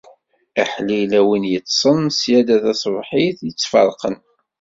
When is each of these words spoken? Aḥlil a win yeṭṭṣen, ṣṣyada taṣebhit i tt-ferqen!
Aḥlil 0.61 1.11
a 1.19 1.21
win 1.27 1.45
yeṭṭṣen, 1.51 1.99
ṣṣyada 2.15 2.55
taṣebhit 2.63 3.39
i 3.49 3.51
tt-ferqen! 3.51 4.17